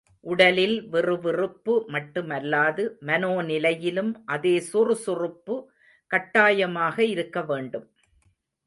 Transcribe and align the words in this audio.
உடலில் 0.25 0.77
விறுவிறுப்பு 0.89 1.73
மட்டுமல்லாது, 1.87 2.85
மனோ 3.01 3.33
நிலையிலும் 3.41 4.11
அதே 4.25 4.55
சுறுசுறுப்பு 4.71 5.57
கட்டாயமாக 6.11 6.97
இருக்க 7.05 7.41
வேண்டும். 7.43 7.87